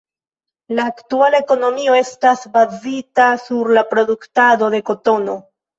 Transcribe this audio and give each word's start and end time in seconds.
La 0.79 0.85
aktuala 0.91 1.41
ekonomio 1.43 1.99
estas 1.99 2.49
bazita 2.59 3.29
sur 3.47 3.73
la 3.79 3.89
produktado 3.95 4.77
de 4.79 4.87
kotono. 4.93 5.43